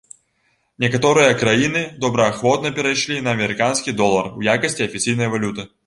[0.85, 5.73] Некаторыя краіны добраахвотна перайшлі на амерыканскі долар у якасці афіцыйнай валюты.